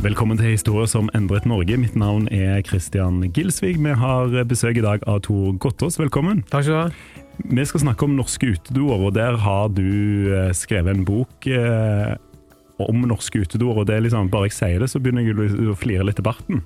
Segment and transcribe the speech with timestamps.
[0.00, 1.76] Velkommen til Historie som endret Norge.
[1.76, 3.74] Mitt navn er Christian Gilsvig.
[3.76, 5.98] Vi har besøk i dag av Tor Gottaas.
[6.00, 6.40] Velkommen.
[6.48, 7.26] Takk skal du ha.
[7.50, 9.84] Vi skal snakke om norske utedoer, og der har du
[10.32, 12.14] eh, skrevet en bok eh,
[12.80, 13.82] om norske utedoer.
[13.82, 16.24] og det er liksom, Bare jeg sier det, så begynner jeg å flire litt i
[16.24, 16.64] barten.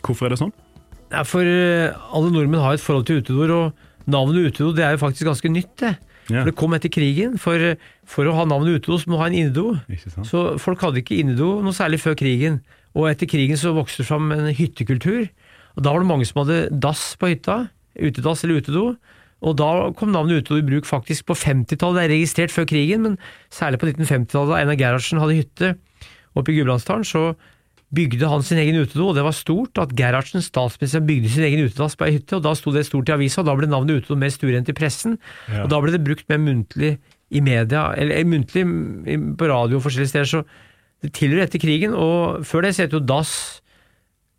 [0.00, 0.56] Hvorfor er det sånn?
[1.12, 4.96] Ja, for eh, alle nordmenn har et forhold til utedoer, og navnet utedo det er
[4.96, 5.76] jo faktisk ganske nytt.
[5.84, 5.98] det.
[6.30, 6.42] Ja.
[6.42, 7.36] For Det kom etter krigen.
[7.42, 7.74] For,
[8.08, 9.74] for å ha navnet utedo, så må du ha en innedo.
[10.26, 12.60] Så folk hadde ikke innedo noe særlig før krigen.
[12.98, 15.28] Og etter krigen så vokste det fram en hyttekultur.
[15.76, 17.68] Og da var det mange som hadde dass på hytta.
[18.00, 18.96] Utedass eller utedo.
[19.40, 21.96] Og da kom navnet utedo i bruk faktisk på 50-tallet.
[21.96, 23.14] Det er registrert før krigen, men
[23.54, 25.70] særlig på 1950-tallet, da Einar Gerhardsen hadde hytte
[26.36, 27.22] oppe i Gudbrandsdalen, så
[27.90, 31.64] bygde han sin egen utedo, og det var stort at Gerhardsen, statsministeren, bygde sin egen
[31.66, 34.04] utedass på ei hytte, og da sto det stort i avisa, og da ble navnet
[34.04, 35.16] utedo mer stuerent i pressen,
[35.48, 35.64] Ja.
[35.64, 36.92] og da ble det brukt mer muntlig
[37.34, 38.62] i media, eller eh, muntlig
[39.40, 40.44] på radio og forskjellige steder, så
[41.08, 43.62] tilhører etter krigen, og før det så het jo dass,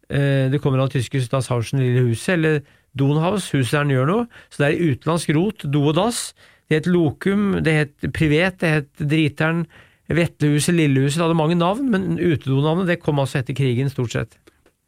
[0.09, 2.61] eh, det kommer av tyskers Das Hausen Lille Huset, eller
[2.97, 6.33] Donhaus, huset der den gjør noe, så det er utenlandsk rot, do og dass,
[6.69, 9.65] det het Lokum, det het Privet, det het Driteren,
[10.11, 14.37] Vetlehuset, Lillehuset, det hadde mange navn, men utedonavnet det kom altså etter krigen stort sett.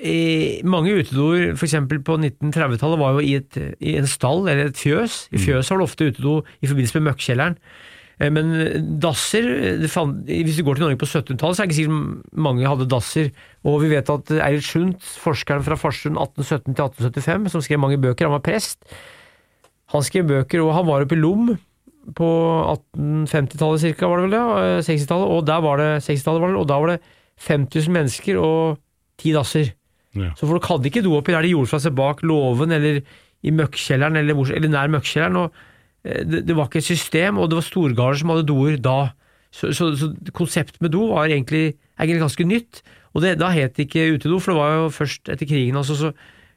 [0.04, 1.76] I mange utedoer, f.eks.
[2.04, 5.28] på 1930-tallet, var jo i, et, i en stall eller et fjøs.
[5.32, 7.58] I fjøset var det ofte utedo i forbindelse med møkkjelleren.
[8.20, 8.52] Eh, Men
[9.02, 9.48] dasser
[9.82, 13.32] Hvis du går til Norge på 1700-tallet, så er det ikke sikkert mange hadde dasser.
[13.66, 17.98] Og vi vet at Eilert Sundt, forskeren fra Farsund 1817 til 1875, som skrev mange
[18.02, 18.84] bøker, han var prest.
[19.94, 21.54] Han skrev bøker, og han var oppe i Lom
[22.18, 22.28] på
[22.98, 24.44] 1850-tallet cirka, var det vel det?
[24.44, 27.00] eh, 60-tallet, og der var det 60-tallet var det, og da var det
[27.44, 28.78] 5000 mennesker og
[29.22, 29.72] ti dasser.
[30.14, 30.32] Ja.
[30.38, 33.00] Så folk hadde ikke do oppi der de gjorde fra seg bak låven eller
[33.44, 35.40] i møkkjelleren eller, eller nær møkkjelleren.
[35.42, 35.70] og eh,
[36.04, 39.14] det, det var ikke et system, og det var storgarder som hadde doer da.
[39.54, 42.82] Så, så, så konseptet med do var egentlig, egentlig ganske nytt.
[43.14, 45.78] Og det, da het det ikke utedo, for det var jo først etter krigen.
[45.78, 46.10] Altså, så,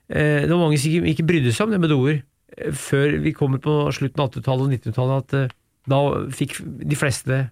[0.08, 3.18] eh, det var mange som ikke, ikke brydde seg om det med doer eh, før
[3.24, 5.26] vi kommer på slutten av 80-tallet og 90-tallet.
[5.26, 5.54] At eh,
[5.92, 6.00] da
[6.40, 7.42] fikk de fleste det,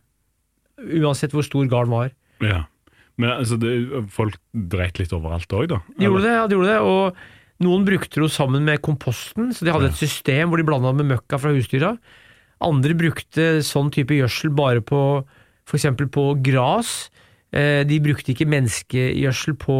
[1.05, 2.15] uansett hvor stor garden var.
[2.43, 2.65] Ja.
[3.21, 3.77] Men altså, det,
[4.11, 5.83] folk dreit litt overalt òg, da?
[5.99, 9.53] De gjorde det, ja, de gjorde det, og noen brukte det jo sammen med komposten,
[9.55, 11.95] så de hadde et system hvor de blanda med møkka fra husdyra.
[12.65, 15.01] Andre brukte sånn type gjødsel bare på
[15.69, 15.87] f.eks.
[16.13, 17.11] på gras.
[17.55, 19.77] Eh, De brukte ikke menneskegjødsel på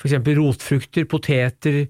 [0.00, 0.16] f.eks.
[0.38, 1.84] rotfrukter, poteter,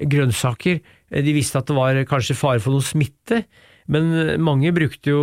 [0.00, 0.80] grønnsaker.
[1.10, 3.44] Eh, De visste at det var kanskje fare for noe smitte,
[3.90, 5.22] men mange brukte jo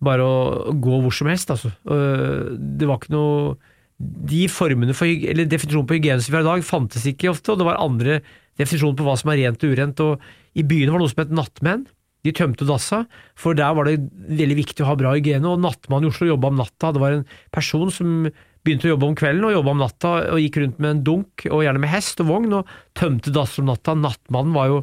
[0.00, 1.72] bare å gå hvor som helst, altså.
[1.84, 3.56] Det var ikke noe
[4.00, 7.52] De formene for eller definisjonen på hygiene som vi har i dag, fantes ikke ofte,
[7.52, 8.20] og det var andre
[8.60, 10.04] definisjoner på hva som er rent og urent.
[10.04, 11.88] og I byene var det noe som het nattmenn.
[12.24, 13.04] De tømte dassa,
[13.38, 13.96] for der var det
[14.28, 15.48] veldig viktig å ha bra hygiene.
[15.48, 16.92] Og nattmannen i Oslo jobba om natta.
[16.92, 18.26] Det var en person som
[18.64, 21.46] begynte å jobbe om kvelden og jobba om natta, og gikk rundt med en dunk,
[21.48, 23.96] og gjerne med hest og vogn, og tømte dasser om natta.
[23.96, 24.82] Nattmannen var jo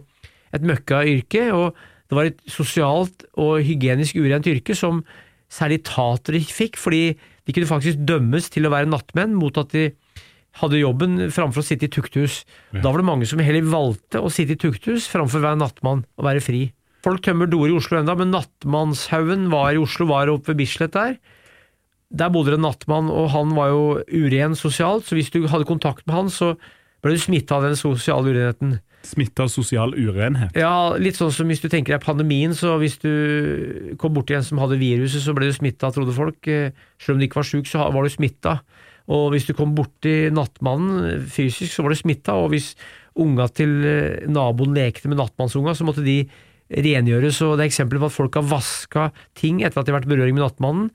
[0.56, 1.78] et møkka yrke, og
[2.08, 5.04] det var et sosialt og hygienisk urent yrke som
[5.54, 9.90] særlig tatere fikk, fordi De kunne faktisk dømmes til å være nattmenn mot at de
[10.58, 12.42] hadde jobben framfor å sitte i tukthus.
[12.74, 16.04] Da var det mange som heller valgte å sitte i tukthus framfor å være nattmann
[16.18, 16.62] og være fri.
[17.06, 20.96] Folk tømmer doer i Oslo enda, men Nattmannshaugen var i Oslo, var oppe ved Bislett
[20.98, 21.16] der.
[22.10, 25.68] Der bodde det en nattmann, og han var jo uren sosialt, så hvis du hadde
[25.68, 26.54] kontakt med han, så
[27.04, 28.78] ble du smitta av den sosiale urenheten.
[29.08, 30.58] Smitta av sosial urenhet.
[30.60, 34.44] Ja, litt sånn som hvis du tenker deg pandemien, så hvis du kom borti en
[34.46, 36.40] som hadde viruset, så ble du smitta, trodde folk.
[36.52, 38.58] Eh, Selv om du ikke var sjuk, så var du smitta.
[39.08, 42.36] Og hvis du kom borti nattmannen eh, fysisk, så var du smitta.
[42.36, 42.74] Og hvis
[43.18, 46.20] unga til eh, naboen lekte med nattmannsunga, så måtte de
[46.68, 47.40] rengjøres.
[47.48, 49.08] Og det er eksempler på at folk har vaska
[49.40, 50.92] ting etter at de har vært i berøring med nattmannen.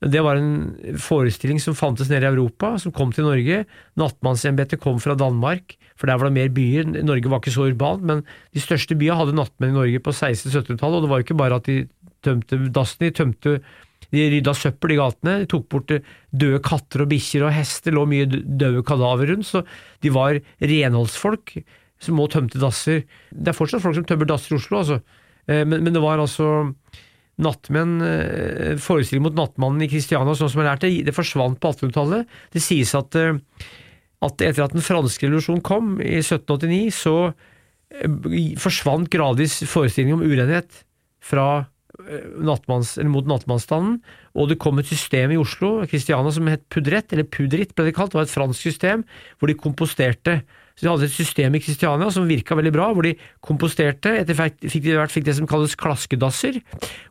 [0.00, 3.66] Det var en forestilling som fantes nede i Europa, som kom til Norge.
[4.00, 6.88] Nattmannsembetet kom fra Danmark, for der var det mer byer.
[7.04, 8.22] Norge var ikke så urbant, men
[8.56, 11.60] de største byene hadde nattmenn i Norge på 1600-1700-tallet, og det var jo ikke bare
[11.60, 11.76] at de
[12.24, 13.54] tømte dassen, de tømte
[14.10, 18.06] de rydda søppel i gatene, de tok bort døde katter og bikkjer og hester, lå
[18.08, 19.62] mye døde kadaver rundt, så
[20.02, 21.58] de var renholdsfolk
[22.00, 23.04] som må tømte dasser.
[23.30, 25.02] Det er fortsatt folk som tømmer dasser i Oslo, altså.
[25.46, 26.72] Eh, Men, men det var altså
[27.40, 32.26] nattmenn, eh, forestilling mot nattmannen i Kristiania, sånn som jeg lærte, det forsvant på 1800-tallet.
[32.52, 33.38] Det sies at, eh,
[34.22, 37.32] at etter at den franske revolusjonen kom i 1789, så
[37.90, 40.84] eh, forsvant gradvis forestillingen om urenhet
[41.20, 41.66] fra
[42.40, 43.98] nattmanns, eller mot nattmannsstanden,
[44.32, 47.94] og det kom et system i Oslo, Kristiania, som het Pudrett, eller Pudrit ble det
[47.96, 49.04] kalt, det var et fransk system,
[49.36, 50.38] hvor de komposterte.
[50.80, 53.10] Så de hadde et system i Kristiania som virka veldig bra, hvor de
[53.44, 54.14] komposterte.
[54.22, 56.56] Etter hvert fikk de, fikk det som kalles klaskedasser,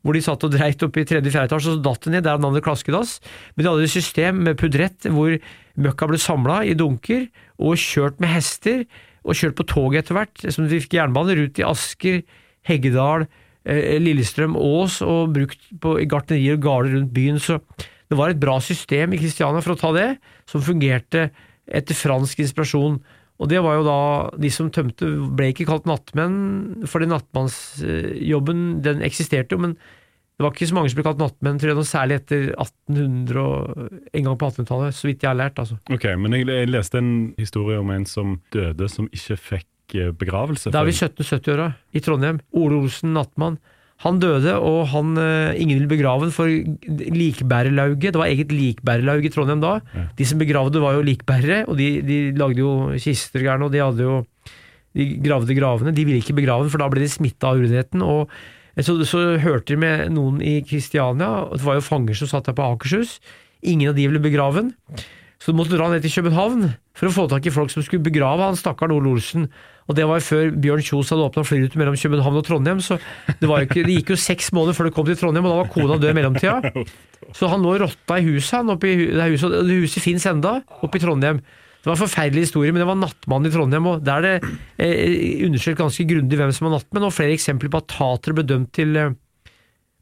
[0.01, 2.25] hvor de satt og dreit opp i tredje-fjerde etasje, og så datt det ned.
[2.25, 3.19] Det er navnet klaskedass.
[3.53, 5.35] Men de hadde et system med pudrett hvor
[5.77, 7.27] møkka ble samla i dunker
[7.61, 8.87] og kjørt med hester,
[9.21, 12.23] og kjørt på tog etter hvert, som de fikk jernbane, ut i Asker,
[12.65, 13.27] Heggedal,
[13.69, 17.37] eh, Lillestrøm, Ås, og brukt på, gartnerier og gårder rundt byen.
[17.37, 17.59] Så
[18.09, 20.09] det var et bra system i Kristiania for å ta det,
[20.49, 21.29] som fungerte
[21.69, 22.97] etter fransk inspirasjon.
[23.39, 23.99] Og det var jo da
[24.41, 25.07] De som tømte,
[25.37, 29.77] ble ikke kalt nattmenn, fordi nattmannsjobben den eksisterte jo, men
[30.39, 33.39] det var ikke så mange som ble kalt nattmenn, tror jeg, noe særlig etter 1800
[33.43, 33.81] og
[34.15, 35.75] en gang på 1800-tallet, så vidt jeg har lært, altså.
[35.91, 40.13] Ok, men jeg, jeg leste en historie om en som døde som ikke fikk eh,
[40.15, 40.71] begravelse.
[40.71, 42.39] Da er vi 1770-åra, i Trondheim.
[42.55, 43.59] Ole Olsen, nattmann.
[44.05, 49.25] Han døde, og han, eh, ingen ville begrave ham for likbærerlauget, det var eget likbærerlaug
[49.25, 49.79] i Trondheim da.
[50.15, 53.83] De som begravde var jo likbærere, og de, de lagde jo kister gærne, og de
[53.83, 54.21] hadde jo
[54.95, 55.93] de gravde gravene.
[55.93, 58.01] De ville ikke begrave den, for da ble de smitta av urenheten.
[58.01, 58.31] Og
[58.79, 62.47] så, så hørte de med noen i Kristiania, og det var jo fanger som satt
[62.47, 63.17] der på Akershus.
[63.61, 64.71] Ingen av de ville begrave den.
[65.39, 68.03] Så du måtte dra ned til København for å få tak i folk som skulle
[68.03, 69.47] begrave han stakkaren Ole Olsen.
[69.89, 72.99] Og det var før Bjørn Kjos hadde åpna flyruter mellom København og Trondheim, så
[73.39, 75.71] det, ikke, det gikk jo seks måneder før det kom til Trondheim, og da var
[75.73, 76.73] kona død i mellomtida.
[77.33, 80.27] Så han lå og rotta i huset, han, oppe i det huset, det huset fins
[80.29, 81.41] enda, oppe i Trondheim.
[81.79, 84.53] Det var en forferdelig historie, men det var nattmann i Trondheim, og der er det
[84.83, 88.45] eh, undersøkt ganske grundig hvem som var nattmenn, og flere eksempler på at tatere ble
[88.45, 89.17] dømt til eh,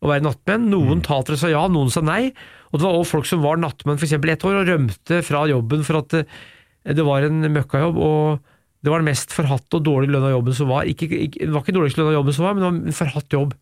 [0.01, 0.67] å være nattmenn.
[0.73, 2.33] Noen tatere sa ja, noen sa nei,
[2.73, 5.87] og det var også folk som var nattmenn eksempel ett år, og rømte fra jobben
[5.87, 6.37] for at eh,
[6.97, 8.56] det var en møkkajobb, og
[8.87, 10.87] det var den mest forhatte og dårlig lønna jobben som var.
[10.87, 13.35] Ikke, ikke, det var ikke dårligst lønna jobben som var, men det var en forhatt
[13.35, 13.57] jobb.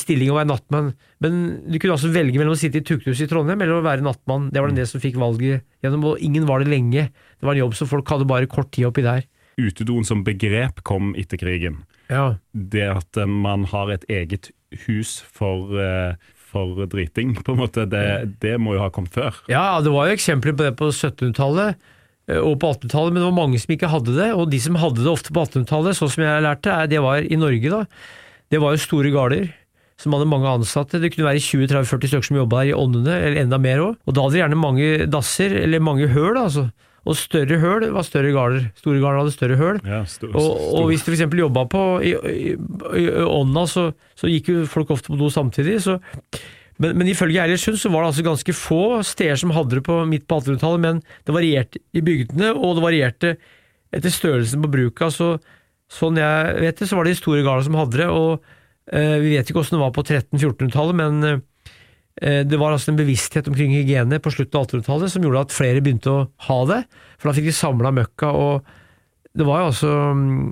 [0.00, 0.86] Stilling å være nattmann.
[1.20, 1.34] Men
[1.68, 4.46] du kunne altså velge mellom å sitte i tukthuset i Trondheim eller å være nattmann.
[4.48, 7.10] Det var det som fikk valget gjennom, og ingen var det lenge.
[7.12, 9.28] Det var en jobb som folk hadde bare kort tid oppi der.
[9.60, 11.82] Utedoen som begrep kom etter krigen.
[12.08, 12.38] Ja.
[12.56, 14.48] Det at eh, man har et eget
[14.86, 19.44] hus for, eh, for driting, på en måte, det, det må jo ha kommet før.
[19.52, 21.90] Ja, det var jo eksempler på det på 1700-tallet eh,
[22.30, 24.28] og på 1800-tallet, men det var mange som ikke hadde det.
[24.38, 27.38] Og de som hadde det ofte på 1800-tallet, sånn som jeg lærte, det var i
[27.40, 27.82] Norge, da.
[28.52, 29.48] Det var jo store gårder
[30.02, 30.98] som hadde mange ansatte.
[31.02, 33.98] Det kunne være 20-30-40 stykker som jobba der i åndene, eller enda mer òg.
[34.06, 36.68] Og da hadde de gjerne mange dasser, eller mange høl, altså.
[37.02, 38.68] Og større høl var større gårder.
[38.78, 39.78] Store gårder hadde større høl.
[39.82, 41.24] Ja, stor, Og, stor- og hvis du f.eks.
[41.42, 42.52] jobba på i, i,
[43.02, 45.80] i ånda, så, så gikk jo folk ofte på do samtidig.
[45.82, 45.96] Så,
[46.82, 50.00] men, men ifølge Eilersund så var det altså ganske få steder som hadde det på
[50.08, 53.34] midt på 1800-tallet, men det varierte i bygdene, og det varierte
[53.92, 55.10] etter størrelsen på bruka.
[55.12, 55.36] Så,
[55.92, 58.08] sånn jeg vet det, så var det de store gårdene som hadde det.
[58.10, 58.42] og
[58.90, 63.00] eh, Vi vet ikke hvordan det var på 1300-1400-tallet, men eh, det var altså en
[63.00, 66.82] bevissthet omkring hygiene på slutten av 1800-tallet som gjorde at flere begynte å ha det.
[67.18, 68.72] For da fikk de samla møkka, og
[69.38, 70.46] det var jo altså mm,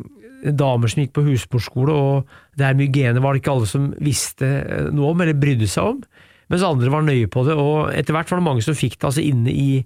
[0.56, 3.90] damer som gikk på husmorskole, og det her med hygiene var det ikke alle som
[4.00, 6.04] visste eh, noe om, eller brydde seg om,
[6.50, 7.56] mens andre var nøye på det.
[7.58, 9.84] Og etter hvert var det mange som fikk det altså inne i,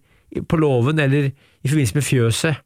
[0.48, 2.62] på låven, eller i forbindelse med fjøset,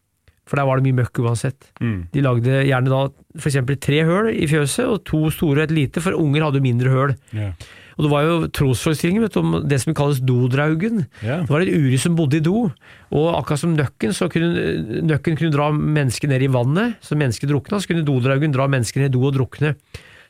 [0.48, 1.66] for der var det mye møkk uansett.
[1.82, 1.98] Mm.
[2.14, 3.02] De lagde gjerne da
[3.36, 6.64] for eksempel tre høl i fjøset, og to store og et lite, for unger hadde
[6.64, 7.12] mindre høl.
[7.36, 7.52] Yeah.
[7.98, 11.02] Og det var jo trosforestillinger om det som kalles dodraugen.
[11.18, 11.42] Yeah.
[11.42, 12.68] Det var et uri som bodde i do,
[13.10, 17.50] og akkurat som nøkken, så kunne nøkken kunne dra mennesket ned i vannet, så mennesket
[17.50, 19.74] drukna, så kunne dodraugen dra mennesket ned i do og drukne.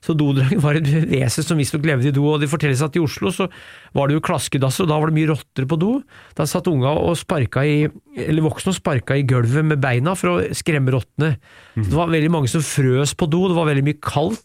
[0.04, 3.02] Så dodraget var et vesen som visstnok levde i do, og det fortelles at i
[3.02, 3.48] Oslo så
[3.96, 5.92] var det jo klaskedasser, og da var det mye rotter på do.
[6.38, 7.80] Da satt unga og sparka i,
[8.24, 11.34] eller voksne og sparka i gulvet med beina for å skremme rottene.
[11.74, 14.44] Så Det var veldig mange som frøs på do, det var veldig mye kaldt.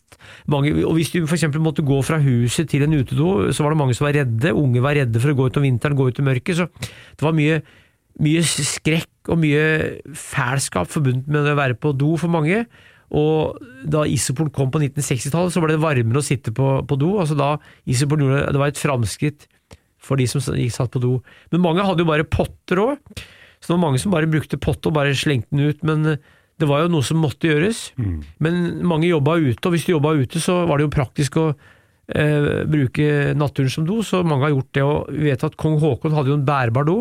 [0.49, 1.45] Mange, og Hvis du f.eks.
[1.59, 4.55] måtte gå fra huset til en utedo, så var det mange som var redde.
[4.55, 6.61] Unge var redde for å gå ut om vinteren, gå ut i mørket.
[6.61, 7.59] Så det var mye,
[8.23, 9.65] mye skrekk og mye
[10.17, 12.63] fælskap forbundet med å være på do for mange.
[13.11, 17.15] Og da Isopol kom på 1960-tallet, så ble det varmere å sitte på, på do.
[17.21, 17.55] altså da
[17.89, 19.47] Isopol gjorde Det var et framskritt
[20.03, 21.17] for de som gikk satt på do.
[21.53, 22.97] Men mange hadde jo bare potter òg.
[23.59, 25.83] Så det var mange som bare brukte potte og bare slengte den ut.
[25.87, 26.17] Men
[26.59, 27.93] det var jo noe som måtte gjøres.
[28.43, 31.45] Men mange jobba ute, og hvis du jobba ute, så var det jo praktisk å
[31.53, 34.83] eh, bruke naturen som do, så mange har gjort det.
[34.83, 36.97] Og vi vet at kong Haakon hadde jo en bærbar do.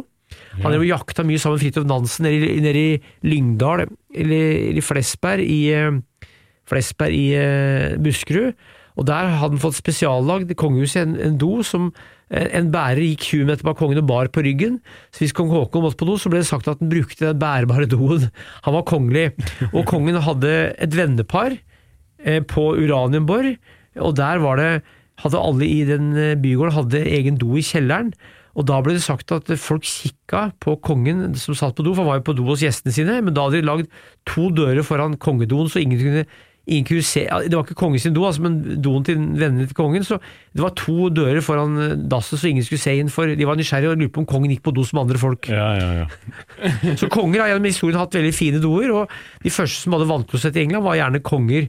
[0.59, 4.79] Han drev og jakta mye sammen med Fridtjof Nansen nede i, nede i Lyngdal, eller
[4.79, 5.99] i Flesberg i, eh,
[6.69, 8.55] Flesberg i eh, Buskerud.
[9.01, 11.89] Og der hadde han fått spesiallagd kongehuset en, en do som
[12.29, 14.81] eh, en bærer gikk 20 meter bak kongen og bar på ryggen.
[15.15, 17.41] Så hvis kong Haakon måtte på do, så ble det sagt at han brukte den
[17.41, 18.29] bærbare doen.
[18.67, 19.31] Han var kongelig.
[19.73, 23.57] Og kongen hadde et vennepar eh, på Uranienborg,
[24.01, 24.73] og der var det
[25.23, 28.13] hadde alle i den eh, bygården hadde egen do i kjelleren.
[28.59, 32.05] Og da ble det sagt at folk kikka på kongen som satt på do, for
[32.05, 33.93] han var jo på do hos gjestene sine, men da hadde de lagd
[34.29, 36.25] to dører foran kongedoen, så ingen kunne,
[36.69, 39.79] ingen kunne se Det var ikke kongen sin do, altså, men doen til vennene til
[39.79, 40.21] kongen, så
[40.53, 43.57] det var to dører foran eh, dasset så ingen skulle se inn, for de var
[43.57, 45.49] nysgjerrige og lurte på om kongen gikk på do som andre folk.
[45.49, 46.07] Ja, ja, ja.
[47.01, 50.61] Så konger har gjennom historien hatt veldig fine doer, og de første som hadde vannklosett
[50.61, 51.69] i England, var gjerne konger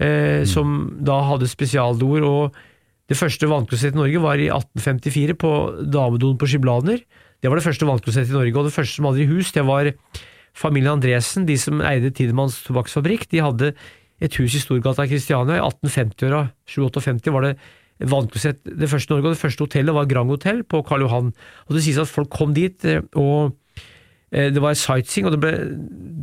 [0.00, 2.24] eh, som da hadde spesialdoer.
[2.24, 2.62] og
[3.10, 5.52] det første vannklosettet i Norge var i 1854 på
[5.90, 7.02] damedoen på Skiblaner.
[7.42, 9.64] Det var det første vannklosettet i Norge, og det første som hadde i hus, det
[9.66, 9.90] var
[10.54, 13.26] familien Andresen, de som eide Tidemanns tobakksfabrikk.
[13.32, 13.72] De hadde
[14.22, 15.58] et hus i Storgata Kristiania.
[15.58, 17.56] I 1850-åra, 57 var det
[18.12, 21.32] vannklosett det første i Norge, og det første hotellet var Grand Hotel på Karl Johan.
[21.68, 23.56] Og det sies at folk kom dit, eh, og
[24.32, 25.50] det var sightseeing, og det ble,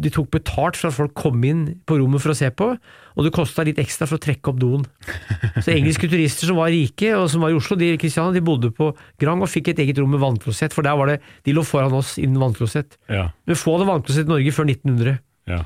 [0.02, 3.26] de tok betalt for at folk kom inn på rommet for å se på, og
[3.26, 4.86] det kosta litt ekstra for å trekke opp doen.
[5.64, 8.42] Så engelske turister som var rike, og som var i Oslo, de, i Kristiania, de
[8.46, 8.90] bodde på
[9.22, 11.94] Grand og fikk et eget rom med vannklosett, for der var det, de lå foran
[12.00, 12.98] oss innen vannklosett.
[13.12, 15.20] ja, Men få hadde vannklosett i Norge før 1900.
[15.54, 15.66] ja.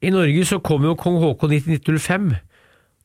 [0.00, 2.30] I Norge så kom jo kong Haakon i 1905,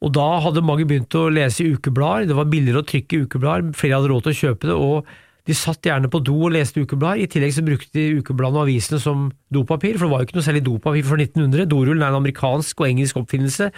[0.06, 2.30] og da hadde mange begynt å lese ukeblader.
[2.30, 5.10] Det var billigere å trykke ukeblader, flere hadde råd til å kjøpe det, og
[5.46, 7.22] de satt gjerne på do og leste ukeblader.
[7.22, 10.40] I tillegg så brukte de ukebladene og avisene som dopapir, for det var jo ikke
[10.40, 11.70] noe særlig dopapir før 1900.
[11.70, 13.70] Dorullen er en amerikansk og engelsk oppfinnelse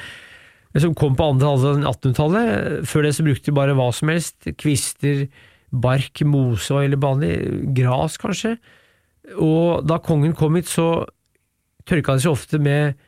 [0.78, 2.88] som kom på andre halvdel av 1800-tallet.
[2.88, 4.50] Før det så brukte de bare hva som helst.
[4.62, 5.26] Kvister,
[5.72, 7.34] bark, mose og eller vanlig
[7.78, 8.56] gras, kanskje.
[9.42, 11.08] Og da kongen kom hit, så
[11.88, 13.00] tørka de seg ofte med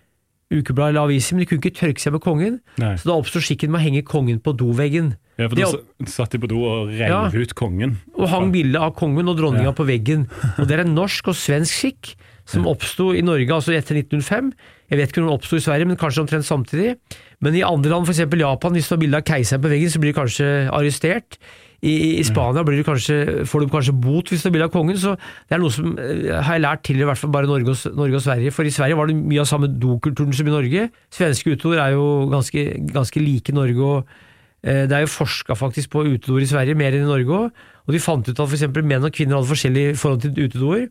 [0.51, 2.59] ukeblad eller aviser, men de kunne ikke tørke seg med kongen.
[2.81, 2.95] Nei.
[2.97, 5.15] Så da oppsto skikken med å henge kongen på doveggen.
[5.39, 7.29] ja for da satt de på do og reiv Ja.
[7.31, 7.97] ut kongen.
[8.17, 9.71] Og hang bildet av kongen og dronninga Ja.
[9.71, 10.27] på veggen.
[10.57, 12.15] Og Det er en norsk og svensk skikk
[12.45, 14.51] som oppsto i Norge altså etter 1905.
[14.89, 16.97] Jeg vet ikke om den oppsto i Sverige, men kanskje omtrent samtidig.
[17.39, 18.25] Men i andre land, f.eks.
[18.27, 21.37] Japan, hvis du har bilde av keiseren på veggen, så blir du kanskje arrestert.
[21.81, 25.13] I, i Spania kanskje, får du kanskje bot hvis du blir av kongen, så
[25.47, 27.95] det er noe som eh, har jeg lært til i hvert fall bare Norge og,
[27.95, 28.51] Norge og Sverige.
[28.55, 30.89] For i Sverige var det mye av samme dokulturen som i Norge.
[31.13, 33.79] Svenske utord er jo ganske, ganske like Norge.
[33.79, 34.17] og
[34.63, 37.51] Eh, Det er jo forska faktisk på utedoer i Sverige, mer enn i Norge òg.
[37.87, 38.67] Og de fant ut at f.eks.
[38.83, 40.87] menn og kvinner hadde forskjellig forhold til utedoer.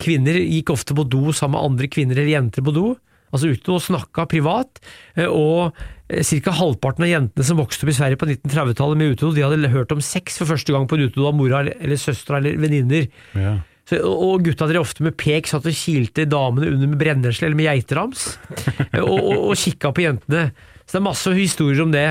[0.00, 2.96] Kvinner gikk ofte på do sammen med andre kvinner eller jenter på do,
[3.30, 4.80] altså ute og snakka privat.
[5.16, 5.72] eh, Og
[6.10, 6.52] ca.
[6.58, 9.92] halvparten av jentene som vokste opp i Sverige på 1930-tallet med utedo, de hadde hørt
[9.94, 13.06] om sex for første gang på en utedo av mora eller, søstera eller venninner.
[13.38, 13.58] Ja.
[14.06, 17.66] Og gutta drev ofte med pek, satt og kilte damene under med brennesle eller med
[17.70, 18.28] geiterams,
[19.02, 20.50] og, og, og kikka på jentene.
[20.84, 22.06] Så det er masse historier om det.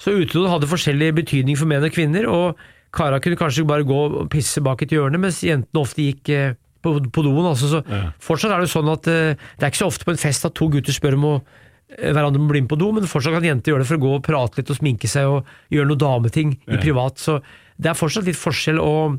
[0.00, 2.60] Så utedoen hadde forskjellig betydning for menn og kvinner, og
[2.94, 6.56] kara kunne kanskje bare gå og pisse bak et hjørne, mens jentene ofte gikk eh,
[6.84, 7.44] på, på doen.
[7.48, 8.10] Altså, så Ja.
[8.24, 10.56] Fortsatt er det sånn at eh, det er ikke så ofte på en fest at
[10.56, 11.56] to gutter spør om å eh,
[11.96, 14.14] hverandre må bli med på do, men fortsatt kan jenter gjøre det for å gå
[14.18, 16.80] og prate litt og sminke seg og gjøre noe dameting i Ja.
[16.82, 17.16] privat.
[17.18, 17.40] Så
[17.80, 18.78] det er fortsatt litt forskjell.
[18.82, 19.18] og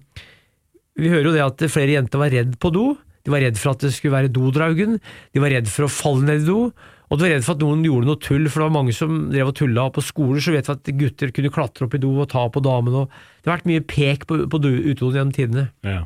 [1.00, 2.98] vi hører jo det at flere jenter var redd på do.
[3.24, 5.00] De var redd for at det skulle være dodraugen.
[5.34, 6.74] De var redd for å falle ned i do.
[7.10, 9.30] Og de var redd for at noen gjorde noe tull, for det var mange som
[9.32, 10.40] drev og tulla på skoler.
[10.44, 13.06] Så vet vi at gutter kunne klatre opp i do og ta på damene.
[13.06, 13.10] og
[13.42, 15.70] Det har vært mye pek på, på utedoen gjennom tidene.
[15.84, 16.04] Ja.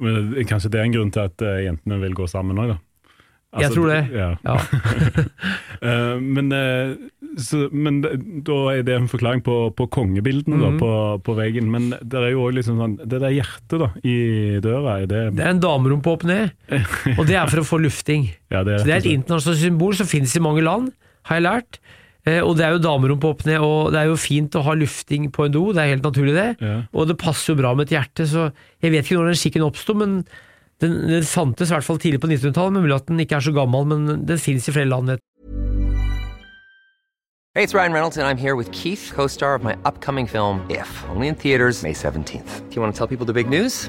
[0.00, 2.78] Men kanskje det er en grunn til at eh, jentene vil gå sammen òg, da.
[3.62, 4.00] Jeg tror det.
[4.12, 4.30] Ja.
[4.44, 4.56] Ja.
[5.84, 6.94] Eh, men, eh,
[7.44, 10.78] så, men da er det en forklaring på, på kongebildene da, Mhm.
[10.80, 10.92] på,
[11.26, 11.66] på veggen.
[11.70, 14.14] Men det er jo også liksom sånn Det der hjertet da, i
[14.64, 16.54] døra, er det, Det er en damerumpe opp ned,
[17.18, 18.30] og det er for å få lufting.
[18.50, 20.88] ja, det er Så det er et internasjonalt symbol som finnes i mange land,
[21.28, 21.78] har jeg lært.
[22.24, 24.72] Eh, og det er jo damerumpe opp ned, og det er jo fint å ha
[24.72, 26.48] lufting på en do, det er helt naturlig det.
[26.96, 28.46] Og det passer jo bra med et hjerte, så
[28.80, 30.22] jeg vet ikke når den skikken oppsto, men
[30.82, 33.46] den, den fantes i hvert fall tidlig på 1900-tallet, men mulig at den ikke er
[33.46, 35.18] så gammel, men den finnes i flere land.
[37.54, 40.66] Hey, it's Ryan Reynolds, and I'm here with Keith, co star of my upcoming film,
[40.68, 42.68] If, only in theaters, May 17th.
[42.68, 43.88] Do you want to tell people the big news?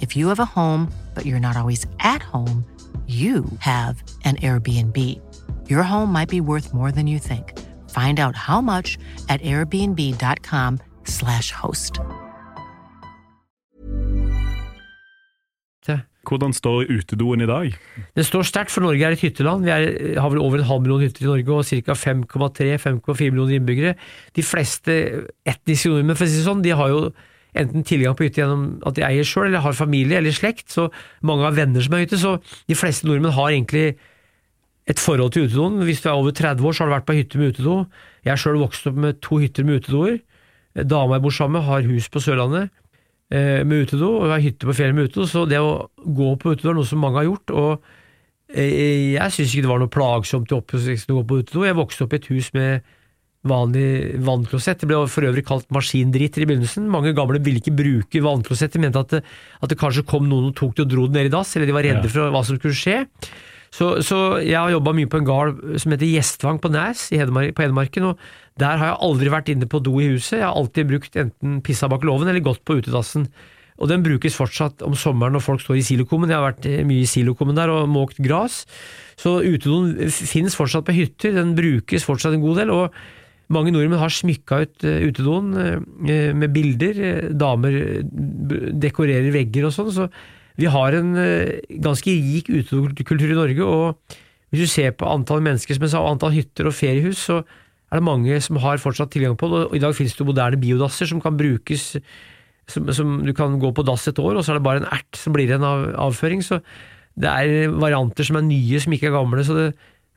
[0.00, 2.64] If you have a home, but you're not always at home,
[3.06, 5.20] you have an Airbnb.
[5.68, 7.56] Your home might be worth more than you think.
[7.90, 12.00] Find out how much at airbnb.com/slash host.
[16.26, 17.74] Hvordan står utedoen i dag?
[18.16, 19.64] Det står sterkt, for Norge er et hytteland.
[19.64, 21.94] Vi er, har vel over en halv million hytter i Norge, og ca.
[21.94, 23.94] 5,3-5,4 millioner innbyggere.
[24.36, 24.92] De fleste
[25.46, 27.00] etniske nordmenn, for å si det sånn, de har jo
[27.58, 30.88] enten tilgang på hytte gjennom at de eier sjøl, eller har familie eller slekt, så
[31.26, 32.36] mange har venner som har hytte, så
[32.68, 33.96] de fleste nordmenn har egentlig
[34.86, 35.82] et forhold til utedoen.
[35.82, 37.76] Hvis du er over 30 år, så har du vært på hytte med utedo.
[38.26, 40.18] Jeg sjøl vokst opp med to hytter med utedoer.
[40.86, 42.68] Dama jeg bor sammen med, har hus på Sørlandet
[43.32, 46.54] eh, med utedo, og har hytte på fjellet med utedo, så det å gå på
[46.54, 47.54] utedo er noe som mange har gjort.
[47.56, 47.88] og
[48.54, 51.64] eh, Jeg syns ikke det var noe plagsomt å gå på utedo.
[51.66, 52.94] Jeg vokste opp i et hus med
[53.50, 53.88] vanlig
[54.26, 54.80] vannklosett.
[54.82, 56.86] Det ble for øvrig kalt maskindriter i begynnelsen.
[56.92, 59.22] Mange gamle ville ikke bruke vannklosett, de mente at det,
[59.62, 61.66] at det kanskje kom noen og tok det og dro det ned i dass, eller
[61.70, 62.12] de var redde Ja.
[62.12, 63.06] for hva som skulle skje.
[63.76, 67.18] Så, så jeg har jobba mye på en gard som heter Gjestvang på Næs i
[67.20, 68.18] Hedmark, på Hedmarken, og
[68.56, 70.38] der har jeg aldri vært inne på do i huset.
[70.38, 73.26] Jeg har alltid brukt enten pissa bak låven eller gått på utedassen.
[73.76, 76.30] Og den brukes fortsatt om sommeren når folk står i silokummen.
[76.32, 78.62] Jeg har vært eh, mye i silokummen der og måkt gras.
[79.20, 82.72] Så utedoen finnes fortsatt på hytter, den brukes fortsatt en god del.
[82.72, 82.96] og
[83.52, 86.98] mange nordmenn har smykka ut eh, utedoen eh, med bilder.
[86.98, 88.00] eh, Damer eh,
[88.82, 89.92] dekorerer vegger og sånn.
[89.94, 90.08] Så
[90.58, 93.66] vi har en eh, ganske rik utedokultur i Norge.
[93.66, 94.16] Og
[94.50, 97.42] hvis du ser på antall mennesker som jeg sa, og antall hytter og feriehus, så
[97.86, 99.62] er det mange som har fortsatt tilgang på det.
[99.68, 101.92] Og i dag finnes det moderne biodasser som kan brukes
[102.66, 104.90] som, som du kan gå på dass et år, og så er det bare en
[104.90, 106.42] ert som blir igjen av avføring.
[106.42, 106.58] Så
[107.16, 109.44] det er varianter som er nye, som ikke er gamle.
[109.46, 109.68] så det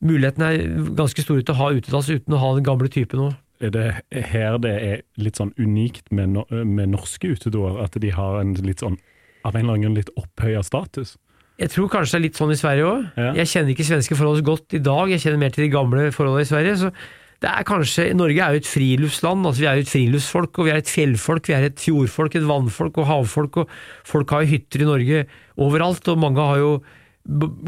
[0.05, 0.57] Muligheten er
[0.97, 3.37] ganske store til å ha utedass uten å ha den gamle typen òg.
[3.59, 3.87] Er det
[4.31, 7.81] her det er litt sånn unikt med, no med norske utedoer?
[7.83, 8.95] At de har en litt sånn
[9.43, 11.17] av en eller annen grunn litt opphøya status?
[11.59, 13.07] Jeg tror kanskje det er litt sånn i Sverige òg.
[13.19, 13.31] Ja.
[13.41, 16.05] Jeg kjenner ikke svenske forhold så godt i dag, jeg kjenner mer til de gamle
[16.15, 16.77] forholdene i Sverige.
[16.79, 16.93] så
[17.39, 20.65] det er kanskje, Norge er jo et friluftsland, altså vi er jo et friluftsfolk, og
[20.67, 23.69] vi er et fjellfolk, vi er et fjordfolk, et vannfolk og havfolk, og
[24.07, 25.21] folk har jo hytter i Norge
[25.63, 26.73] overalt, og mange har jo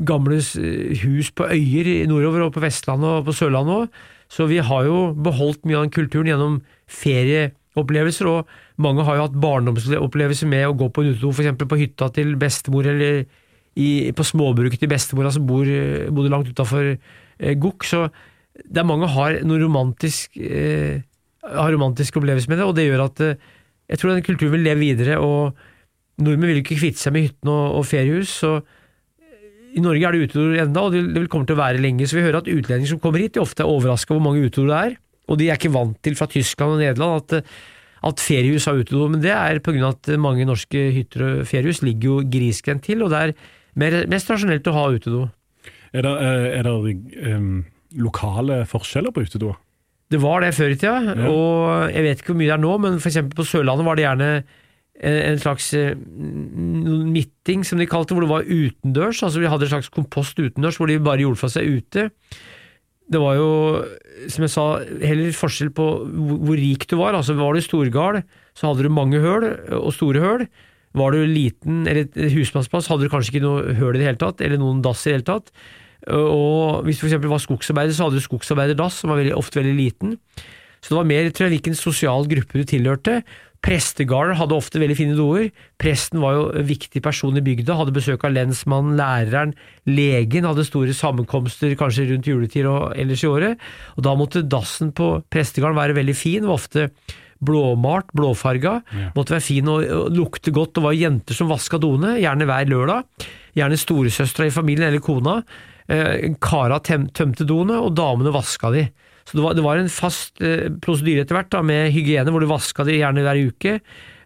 [0.07, 0.39] gamle
[1.03, 3.99] hus på øyer nordover og på Vestlandet og på Sørlandet òg,
[4.31, 6.57] så vi har jo beholdt mye av den kulturen gjennom
[6.91, 11.55] ferieopplevelser, og mange har jo hatt barndomsopplevelser med å gå på en utedo, f.eks.
[11.59, 13.25] på hytta til bestemor, eller
[13.79, 15.67] i, på småbruket til bestemora som bor,
[16.11, 17.85] bodde langt utafor eh, Gokk.
[17.87, 18.05] Så
[18.63, 21.03] det er mange har noe romantisk eh,
[21.41, 23.49] har romantisk opplevelse med det, og det gjør at eh,
[23.91, 25.19] jeg tror den kulturen vil leve videre.
[25.19, 25.57] og
[26.21, 28.59] Nordmenn vil ikke kvitte seg med hyttene og, og feriehus, så
[29.71, 32.07] I Norge er det utedoer enda, og det kommer til å være lenge.
[32.09, 34.47] Så vi hører at utlendinger som kommer hit, de ofte er overraska over hvor mange
[34.49, 34.97] utedoer det er.
[35.31, 37.53] Og de er ikke vant til fra Tyskland og Nederland at,
[38.11, 39.07] at feriehus har utedo.
[39.13, 39.93] Men det er pga.
[39.93, 43.35] at mange norske hytter og feriehus ligger jo grisgrendt til, og det er
[43.79, 45.25] mer, mest rasjonelt å ha utedo.
[45.93, 47.65] Er det, eh, er det um,
[47.99, 49.59] lokale forskjeller på utedoer?
[50.11, 51.29] Det var det før i tida, Ja.
[51.31, 54.03] og jeg vet ikke hvor mye det er nå, men eksempel på Sørlandet var det
[54.03, 54.31] gjerne
[55.01, 59.23] en en slags eh, mitting, som de kalte det, hvor det var utendørs.
[59.25, 62.09] Altså vi hadde en slags kompost utendørs, hvor de bare gjorde fra seg ute.
[63.11, 63.49] Det var jo,
[64.31, 64.65] som jeg sa,
[65.01, 67.17] heller forskjell på hvor, rik du var.
[67.17, 68.21] Altså Var du storgard,
[68.55, 69.49] så hadde du mange høl,
[69.81, 70.45] og store høl.
[70.95, 74.43] Var du liten, eller husmannsplass, hadde du kanskje ikke noe høl i det hele tatt,
[74.43, 75.51] eller noen dass i det hele tatt.
[76.11, 77.19] Og hvis du f.eks.
[77.29, 80.17] var skogsarbeider, så hadde du skogsarbeiderdass, som var veldig, ofte veldig liten.
[80.81, 83.21] Så det var mer tror jeg, hvilken sosial gruppe du tilhørte.
[83.61, 85.51] Prestegarder hadde ofte veldig fine doer.
[85.81, 89.53] Presten var jo en viktig person i bygda, hadde besøk av lensmannen, læreren,
[89.85, 93.67] legen, hadde store sammenkomster kanskje rundt juletid og ellers i året.
[93.97, 96.87] Og da måtte dassen på prestegarden være veldig fin, var ofte
[97.41, 98.79] blåmalt, blåfarga,
[99.15, 100.75] måtte være fin og, og lukte godt.
[100.77, 103.29] Det var jenter som vaska doene, gjerne hver lørdag.
[103.57, 105.39] Gjerne storesøstera i familien eller kona.
[105.91, 108.87] Eh, kara tømte doene, og damene vaska de.
[109.25, 112.41] Så det var, det var en fast eh, prosedyre etter hvert da, med hygiene, hvor
[112.43, 113.73] du vaska det gjerne hver uke.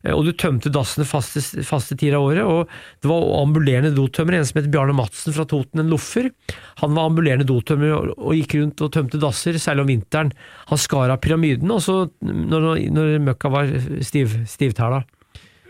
[0.05, 2.45] eh, Og du tømte dassene faste, faste tider av året.
[2.45, 2.69] Og
[3.03, 6.31] det var ambulerende dotømmer, en som het Bjarne Madsen fra Toten, en loffer.
[6.81, 10.31] Han var ambulerende dotømmer og, og gikk rundt og tømte dasser, særlig om vinteren.
[10.71, 13.69] Han skar av pyramiden og så når, når møkka var
[14.05, 15.03] stiv, stivtæla.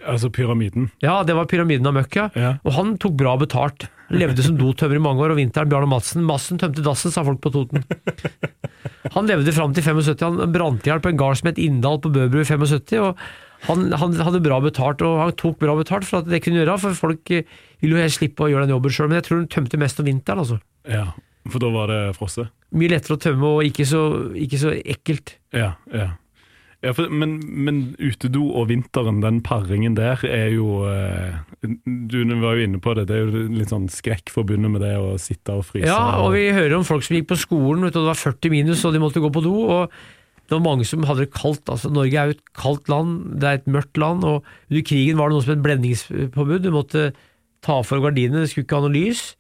[0.06, 0.92] Altså pyramiden.
[1.02, 2.58] Ja, det var pyramiden av møkka, Ja.
[2.64, 3.88] og han tok bra betalt.
[4.14, 6.26] Levde som dotømmer i mange år, og vinteren Bjarne Madsen.
[6.28, 7.86] Madsen tømte dassen, sa folk på Toten.
[9.16, 12.00] Han levde fram til 75, han brant i hjel på en gard som het Inndal
[12.02, 13.22] på Bøbru i 75, og
[13.66, 16.78] han, han hadde bra betalt, og han tok bra betalt for at det kunne gjøre,
[16.82, 17.46] for folk ville
[17.82, 20.02] vil jo helst slippe å gjøre den jobben sjøl, men jeg tror han tømte mest
[20.02, 20.60] om vinteren, altså.
[20.90, 21.06] Ja,
[21.50, 22.52] for da var det frosset.
[22.76, 24.04] Mye lettere å tømme og ikke så,
[24.42, 25.38] ikke så ekkelt.
[25.56, 26.12] Ja, ja.
[26.86, 32.60] Ja for, men, men utedo og vinteren, den paringen der, er jo eh, Du var
[32.60, 35.58] jo inne på det, det er jo litt sånn skrekk forbundet med det å sitte
[35.58, 35.90] og fryse.
[35.90, 38.54] Ja, og vi hører om folk som gikk på skolen, vet du, det var 40
[38.54, 39.56] minus og de måtte gå på do.
[39.66, 39.96] og
[40.46, 41.70] det var mange som hadde det kaldt.
[41.74, 44.24] altså Norge er jo et kaldt land, det er et mørkt land.
[44.24, 46.60] og Under krigen var det noe som het blendingspåbud.
[46.62, 47.08] Du måtte
[47.66, 49.32] ta for gardinene, det skulle ikke ha noe lys.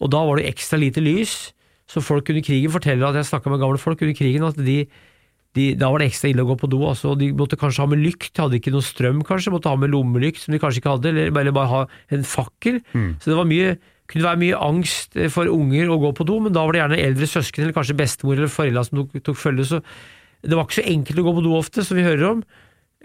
[0.00, 1.52] Og da var det ekstra lite lys.
[1.90, 4.86] Så folk under krigen forteller at jeg snakka med gamle folk under krigen, at de,
[5.54, 6.80] de, da var det ekstra ille å gå på do.
[6.88, 9.92] altså De måtte kanskje ha med lykt, hadde ikke noe strøm kanskje, måtte ha med
[9.92, 11.82] lommelykt som de kanskje ikke hadde, eller, eller bare ha
[12.14, 12.80] en fakkel.
[13.22, 13.76] Så det var mye
[14.10, 16.98] kunne være mye angst for unger å gå på do, men da var det gjerne
[17.06, 19.64] eldre søsken eller kanskje bestemor eller foreldre som tok, tok følge.
[19.70, 19.78] Så
[20.44, 22.42] det var ikke så enkelt å gå på do ofte, som vi hører om.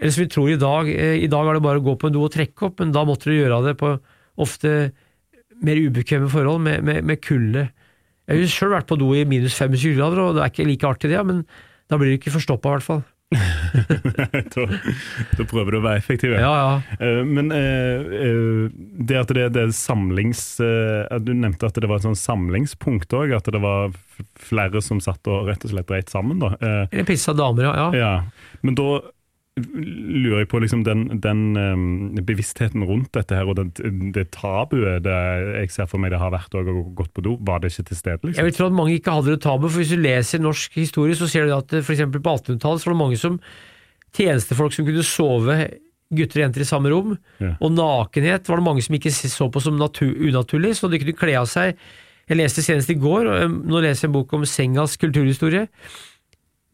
[0.00, 0.90] Eller som vi tror i dag.
[0.92, 2.92] Eh, I dag er det bare å gå på en do og trekke opp, men
[2.92, 3.94] da måtte du gjøre det på
[4.40, 4.74] ofte
[5.64, 7.66] mer ubekvemme forhold, med, med, med kulde.
[8.28, 10.68] Jeg har jo sjøl vært på do i minus 25 grader, og det er ikke
[10.68, 11.42] like artig det, men
[11.90, 13.02] da blir du ikke forstoppa, i hvert fall.
[14.54, 14.64] da,
[15.38, 16.32] da prøver du å være effektiv.
[16.34, 16.96] Ja, ja.
[16.98, 20.42] Eh, Men eh, eh, det at det, det er samlings...
[20.58, 23.94] du nevnte at det var et sånn samlingspunkt òg, at det var
[24.40, 26.42] flere som satt og rett og slett dreit sammen.
[26.42, 26.54] da.
[26.90, 27.74] Eller pissa damer, ja.
[27.78, 27.88] ja.
[28.00, 28.12] Ja,
[28.66, 29.00] men da
[29.58, 35.02] lurer jeg på liksom den, den um, bevisstheten rundt dette her, og det, det tabuet
[35.04, 35.16] det
[35.64, 37.98] jeg ser for meg det har vært og gått på do, var det ikke til
[37.98, 38.20] stede?
[38.22, 38.48] Jeg liksom?
[38.48, 41.28] vil tro at mange ikke hadde det tabu, for hvis du leser norsk historie, så
[41.30, 43.40] ser du at for eksempel på 1800-tallet så var det mange som
[44.16, 45.56] tjenestefolk som kunne sove
[46.10, 47.52] gutter og jenter i samme rom, Ja.
[47.60, 51.14] og nakenhet var det mange som ikke så på som natu unaturlig, så de kunne
[51.18, 51.76] kle av seg.
[52.30, 55.68] Jeg leste senest i går, og eh, nå leser jeg en bok om sengas kulturhistorie,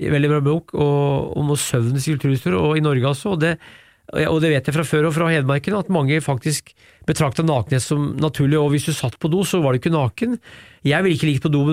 [0.00, 3.56] veldig bra bok, og om søvnens kulturhistorie, og i Norge også, og det,
[4.28, 6.74] og det vet jeg fra før og fra Hedmarken, at mange faktisk
[7.08, 10.36] betrakta nakenhet som naturlig, og hvis du satt på do, så var du ikke naken.
[10.86, 11.64] Jeg ville ikke, do,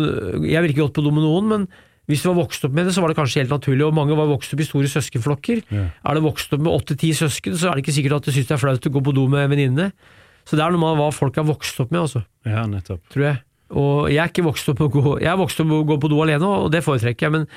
[0.46, 1.68] jeg ville ikke gått på do med noen, men
[2.10, 4.16] hvis du var vokst opp med det, så var det kanskje helt naturlig, og mange
[4.18, 5.62] var vokst opp i store søskenflokker.
[5.72, 5.86] Ja.
[6.04, 8.50] Er du vokst opp med åtte-ti søsken, så er det ikke sikkert at du syns
[8.50, 9.92] det er flaut å gå på do med venninnene.
[10.44, 13.00] Så det er noe med hva folk har vokst opp med, altså, Ja, nettopp.
[13.14, 13.40] tror jeg.
[13.80, 15.88] Og jeg er ikke vokst opp med å gå, jeg er vokst opp med å
[15.94, 17.48] gå på do alene, og det foretrekker jeg, men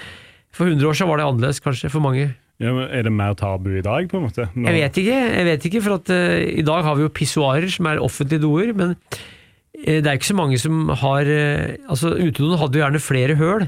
[0.56, 2.26] for 100 år siden var det annerledes, kanskje, for mange.
[2.62, 4.46] Ja, men er det mer tabu i dag, på en måte?
[4.56, 7.12] Nå- Jeg vet ikke, jeg vet ikke for at uh, i dag har vi jo
[7.12, 11.76] pissoarer som er offentlige doer, men uh, det er ikke så mange som har uh,
[11.92, 13.66] Altså, utedoene hadde jo gjerne flere høl,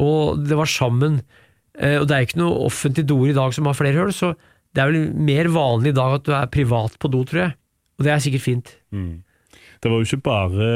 [0.00, 1.20] og det var sammen.
[1.74, 4.28] Og det er ikke noe offentlige doer i dag som har flere høl, så
[4.74, 7.54] det er vel mer vanlig i dag at du er privat på do, tror jeg.
[7.98, 8.70] Og det er sikkert fint.
[8.94, 9.22] Mm.
[9.82, 10.68] Det var jo ikke bare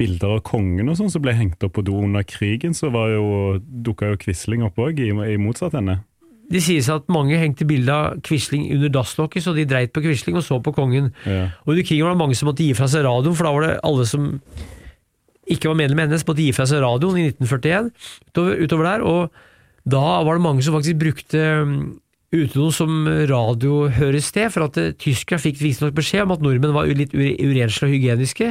[0.00, 4.12] bilder av kongen og sånn som ble hengt opp på do under krigen, så dukka
[4.12, 6.00] jo Quisling opp òg, i, i motsatt ende.
[6.50, 10.36] Det sies at mange hengte bilde av Quisling under dasslokket, så de dreit på Quisling
[10.36, 11.12] og så på kongen.
[11.24, 11.48] Ja.
[11.64, 13.66] Og under krigen var det mange som måtte gi fra seg radioen, for da var
[13.66, 14.28] det alle som
[15.54, 17.90] ikke var medlem i NS, måtte gi fra seg radioen i 1941,
[18.30, 19.04] utover, utover der.
[19.08, 21.92] Og da var det mange som faktisk brukte utenom
[22.34, 27.14] utedoen som radiohørested, for at tyskerne tyskere fikk visstnok beskjed om at nordmenn var litt
[27.14, 28.48] urenslige og hygieniske.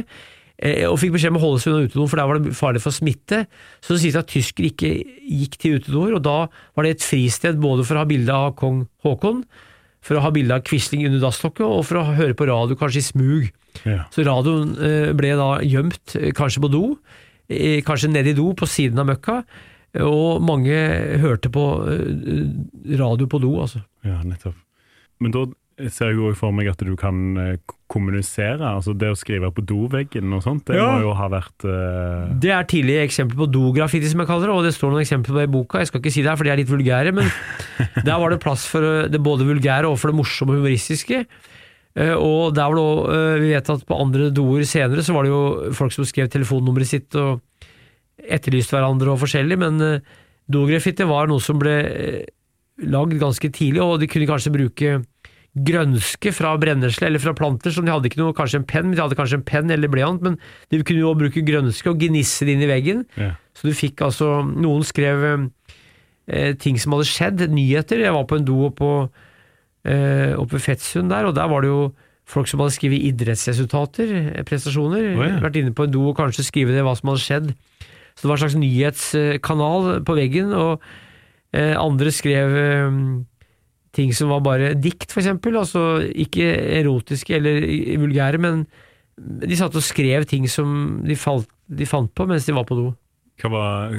[0.62, 2.82] Eh, og fikk beskjed om å holde seg unna utedoen, for der var det farlig
[2.84, 3.42] for smitte.
[3.82, 6.36] Så det sies at tyskere ikke gikk til utedoer, og da
[6.76, 9.42] var det et fristed både for å ha bilde av kong Haakon,
[10.04, 13.02] for å ha bilde av Quisling under dasslokket, og for å høre på radio, kanskje
[13.02, 13.52] i smug.
[13.82, 14.04] Ja.
[14.14, 16.86] Så radioen eh, ble da gjemt, eh, kanskje på do,
[17.84, 19.42] kanskje ned i do på siden av møkka,
[20.00, 20.74] og mange
[21.20, 21.64] hørte på
[22.96, 23.82] radio på do, altså.
[24.06, 24.56] Ja, nettopp.
[25.20, 25.44] Men da
[25.92, 27.36] ser jeg jo for meg at du kan
[27.94, 28.58] kommunisere.
[28.66, 30.88] altså Det å skrive på doveggen og sånt, det Ja.
[30.96, 32.34] må jo ha vært uh...
[32.42, 35.30] Det er tidlige eksempler på dograffiti, som jeg kaller det, og det står noen eksempler
[35.32, 35.78] på det i boka.
[35.84, 37.30] Jeg skal ikke si det her, for de er litt vulgære, men
[38.08, 41.22] der var det plass for eh, det både vulgære og for det morsomme og humoristiske.
[41.96, 45.22] Eh, Og der var det også, Vi vet at på andre doer senere så var
[45.24, 47.40] det jo folk som skrev telefonnummeret sitt og
[48.18, 49.78] etterlyste hverandre og forskjellig, men
[50.50, 51.76] dograffiti var noe som ble
[52.90, 54.94] lagd ganske tidlig, og de kunne kanskje bruke
[55.54, 58.96] grønske fra brennesle eller fra planter, som de hadde ikke noe, kanskje en penn, men
[58.96, 60.38] de hadde kanskje en penn eller blyant, men
[60.72, 63.04] de kunne jo bruke grønske og gnisse det inn i veggen.
[63.20, 63.34] Ja.
[63.54, 65.22] Så du fikk altså Noen skrev
[66.26, 68.02] eh, ting som hadde skjedd, nyheter.
[68.02, 68.88] Jeg var på en do oppe
[69.86, 71.84] eh, oppe ved Fettsund der, og der var det jo
[72.26, 75.10] folk som hadde skrevet idrettsresultater, eh, prestasjoner.
[75.14, 75.38] Oh, ja.
[75.44, 77.52] Vært inne på en do og kanskje skrevet det hva som hadde skjedd.
[78.14, 80.82] Så det var en slags nyhetskanal på veggen, og
[81.54, 82.98] eh, andre skrev eh,
[83.94, 85.56] ting som var bare dikt, for eksempel.
[85.60, 86.48] Altså ikke
[86.80, 87.64] erotiske eller
[88.02, 88.66] vulgære, men
[89.16, 92.74] de satt og skrev ting som de, falt, de fant på mens de var på
[92.80, 92.88] do.
[93.42, 93.94] Hva var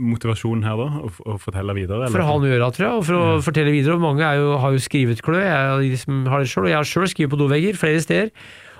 [0.00, 0.86] motivasjonen her, da?
[1.04, 2.08] Å, å fortelle videre?
[2.12, 3.38] For å ha noe å gjøre, tror jeg, og for å Ja.
[3.46, 3.94] fortelle videre.
[3.96, 6.66] Og mange jo, har jo skrevet klø, jeg er av de som har det selv,
[6.66, 8.30] og jeg har sjøl skrevet på dovegger flere steder.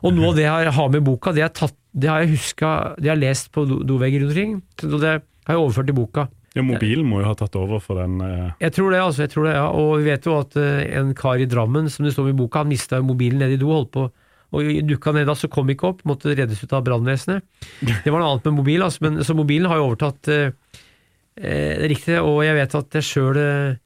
[0.05, 2.70] Og noe av det jeg har med i boka, det, tatt, det har jeg huska
[3.00, 5.00] Det har jeg lest på do- dovegger rundt omkring, det
[5.46, 6.29] har jeg overført til boka.
[6.55, 9.25] Ja, Mobilen må jo ha tatt over for den eh, Jeg tror det, altså.
[9.25, 9.64] jeg tror det, ja.
[9.75, 12.62] Og vi vet jo at eh, en kar i Drammen, som det står i boka,
[12.62, 14.07] han mista mobilen nede i do, holdt på
[14.55, 17.45] og dukka ned da, så kom ikke opp, måtte reddes ut av brannvesenet.
[17.83, 20.53] Det var noe annet med mobil, altså, men, så mobilen har jo overtatt eh,
[21.40, 23.79] eh, det riktige, og jeg vet at jeg sjøl eh,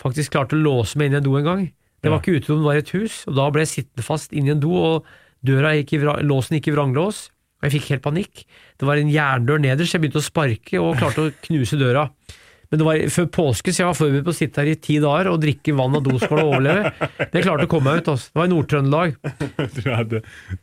[0.00, 1.66] faktisk klarte å låse meg inn i en do en gang.
[2.00, 4.48] Det var ikke uterom, det var et hus, og da ble jeg sittende fast inn
[4.48, 5.10] i en do, og
[5.46, 7.28] døra gikk i låsen gikk i vranglås,
[7.60, 8.44] og jeg fikk helt panikk.
[8.80, 12.06] Det var en jerndør nederst, jeg begynte å sparke og klarte å knuse døra.
[12.70, 15.00] Men det var før påske, så jeg var forberedt på å sitte her i ti
[15.02, 16.92] dager og drikke vann av doskål og overleve.
[17.18, 18.10] Men jeg klarte å komme meg ut.
[18.12, 18.30] Altså.
[18.30, 19.16] Det var i Nord-Trøndelag.
[19.80, 20.20] Du hadde,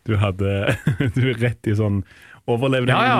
[0.08, 0.54] du hadde
[1.18, 2.00] Du rett i sånn
[2.48, 3.18] overlevning, Ja, ja.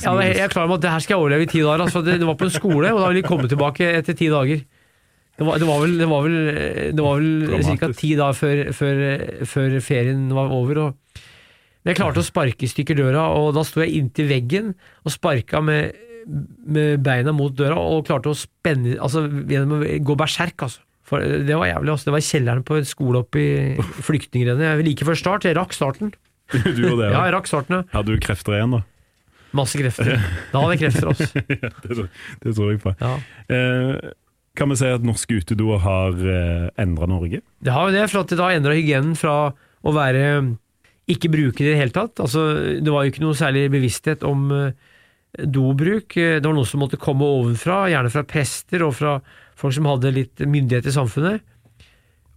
[0.00, 1.84] Ja, jeg er klar over at det her skal jeg overleve i ti dager.
[1.84, 2.00] Altså.
[2.06, 4.64] Det, det var på en skole, og da ville de komme tilbake etter ti dager.
[5.34, 6.40] Det var, det var vel, det var vel,
[6.94, 7.92] det var vel ca.
[7.98, 9.00] ti dager før, før,
[9.50, 10.80] før ferien var over.
[10.86, 11.00] Og,
[11.84, 14.72] men jeg klarte å sparke i stykker døra, og da sto jeg inntil veggen
[15.04, 15.92] og sparka med,
[16.64, 20.80] med beina mot døra, og klarte å spenne Altså gjennom å gå berserk, altså.
[21.04, 21.92] For det var jævlig.
[21.92, 22.08] Altså.
[22.08, 24.80] Det var i kjelleren på en skole oppe i Flyktningrennet.
[24.86, 25.44] Like før start.
[25.44, 26.14] Jeg rakk starten.
[26.48, 27.22] Du og det, Ja, ja.
[27.28, 27.84] jeg rakk starten, ja.
[27.92, 28.80] Hadde du krefter igjen, da?
[29.54, 30.16] Masse krefter.
[30.50, 31.44] Da hadde jeg krefter, altså.
[31.60, 32.08] ja, det,
[32.40, 32.94] det tror jeg på.
[33.04, 33.12] Ja.
[33.52, 34.14] Eh,
[34.56, 37.42] kan vi si at norske utedoer har eh, endra Norge?
[37.60, 39.36] Det har jo det, for at det har endra hygienen fra
[39.84, 40.24] å være
[41.10, 42.20] ikke bruke det i det hele tatt.
[42.22, 42.44] Altså,
[42.80, 44.70] det var jo ikke noe særlig bevissthet om eh,
[45.44, 46.16] dobruk.
[46.16, 49.18] Eh, Det var noe som måtte komme ovenfra, gjerne fra prester og fra
[49.58, 51.42] folk som hadde litt myndighet i samfunnet.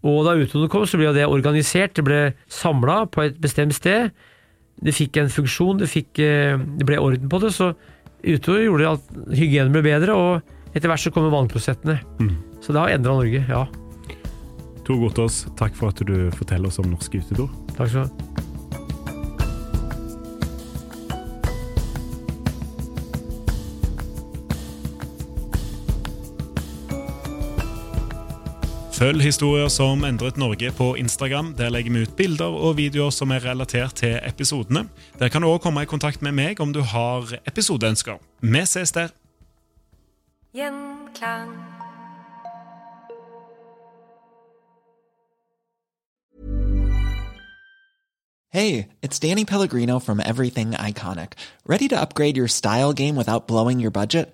[0.07, 2.19] Og da utedoene kom, så ble det organisert, det ble
[2.53, 4.11] samla på et bestemt sted.
[4.77, 7.71] Det fikk en funksjon, det, fikk, eh, det ble orden på det, så
[8.27, 11.97] utover gjorde at hygienen ble bedre, og etter hvert så kommer vannklosettene.
[12.61, 13.63] Så det har endra Norge, ja.
[14.87, 17.49] Tor Gotaas, takk for at du forteller oss om norske utedo.
[17.75, 18.46] Takk skal du ha.
[28.97, 31.51] Følg historier som endret Norge på Instagram.
[31.57, 34.87] Der legger vi ut bilder og videoer som er relatert til episodene.
[35.19, 38.17] Der kan du òg komme i kontakt med meg om du har episodeønsker.
[38.41, 39.13] Vi ses der.
[40.57, 41.53] Gjenklang.
[48.49, 51.33] Hey, it's Danny Pellegrino from Everything Iconic.
[51.69, 54.33] Ready to upgrade your style game without blowing your budget?